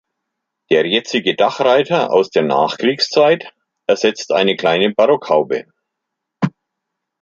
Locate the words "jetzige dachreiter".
0.87-2.11